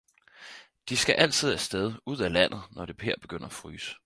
[0.89, 3.95] De skal altid afsted, ud af landet, naar det her begynder at fryse